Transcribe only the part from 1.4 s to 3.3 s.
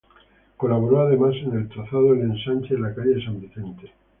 en el trazado del ensanche de la calle de